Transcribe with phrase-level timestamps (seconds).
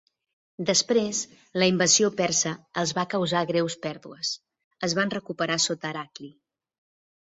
[0.69, 1.19] Després
[1.63, 2.55] la invasió persa
[2.85, 4.35] els va causar greus pèrdues;
[4.91, 6.37] es van recuperar sota Heracli.